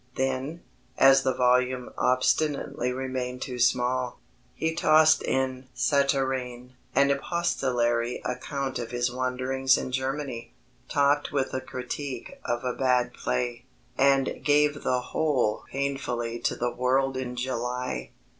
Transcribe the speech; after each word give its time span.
"Then, 0.15 0.63
as 0.97 1.21
the 1.21 1.31
volume 1.35 1.91
obstinately 1.95 2.91
remained 2.91 3.43
too 3.43 3.59
small, 3.59 4.19
he 4.55 4.73
tossed 4.73 5.21
in 5.21 5.67
Satyrane, 5.75 6.71
an 6.95 7.11
epistolary 7.11 8.19
account 8.25 8.79
of 8.79 8.89
his 8.89 9.11
wanderings 9.11 9.77
in 9.77 9.91
Germany, 9.91 10.55
topped 10.89 11.27
up 11.27 11.33
with 11.33 11.53
a 11.53 11.61
critique 11.61 12.39
of 12.43 12.63
a 12.63 12.73
bad 12.73 13.13
play, 13.13 13.65
and 13.95 14.43
gave 14.43 14.81
the 14.83 15.01
whole 15.01 15.65
painfully 15.69 16.39
to 16.39 16.55
the 16.55 16.71
world 16.73 17.15
in 17.15 17.35
July, 17.35 18.09
1817." 18.09 18.13